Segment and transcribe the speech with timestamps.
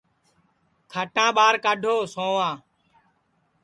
[0.91, 2.53] کھٹاں ٻار کھڈھ سؤاں